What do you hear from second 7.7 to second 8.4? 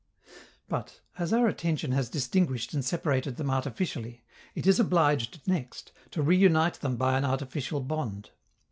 bond.